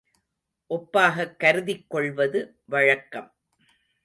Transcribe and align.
ஒப்பாகக் 0.69 1.35
கருதிக்கொள்வது 1.39 2.55
வழக்கம். 2.65 3.35